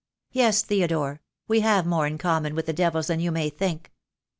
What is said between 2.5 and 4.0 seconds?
with the devils than you may think."